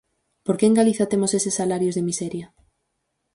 [0.45, 2.47] ¿Por que en Galiza temos eses salarios de miseria?